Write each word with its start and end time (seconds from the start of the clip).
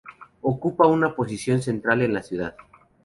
Ocupa 0.41 0.87
una 0.87 1.15
posición 1.15 1.61
central 1.61 2.01
en 2.01 2.15
la 2.15 2.23
ciudad. 2.23 2.55